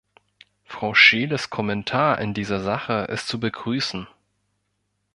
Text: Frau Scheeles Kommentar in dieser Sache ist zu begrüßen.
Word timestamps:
Frau 0.63 0.95
Scheeles 0.95 1.51
Kommentar 1.51 2.17
in 2.19 2.33
dieser 2.33 2.59
Sache 2.59 3.03
ist 3.11 3.27
zu 3.27 3.39
begrüßen. 3.39 4.07